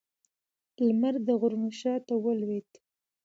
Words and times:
لمر 0.85 1.15
د 1.27 1.29
غرونو 1.41 1.69
شا 1.79 1.93
ته 2.07 2.13
ولوېد 2.23 2.69